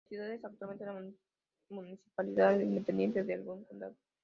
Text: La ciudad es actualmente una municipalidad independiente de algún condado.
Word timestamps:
La 0.01 0.07
ciudad 0.09 0.31
es 0.33 0.43
actualmente 0.43 0.83
una 0.83 1.11
municipalidad 1.69 2.59
independiente 2.59 3.23
de 3.23 3.35
algún 3.35 3.63
condado. 3.65 3.93